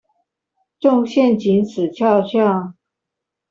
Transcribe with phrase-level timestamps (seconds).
[0.79, 2.73] 中陷阱死翹翹